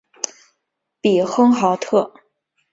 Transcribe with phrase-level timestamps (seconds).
[0.99, 2.11] 比亨豪特。